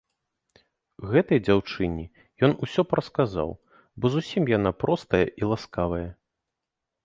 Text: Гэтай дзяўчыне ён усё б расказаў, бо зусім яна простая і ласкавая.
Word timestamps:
Гэтай 1.11 1.39
дзяўчыне 1.47 2.05
ён 2.49 2.57
усё 2.67 2.81
б 2.93 3.01
расказаў, 3.01 3.49
бо 3.99 4.05
зусім 4.17 4.43
яна 4.57 4.71
простая 4.85 5.25
і 5.45 5.55
ласкавая. 5.55 6.05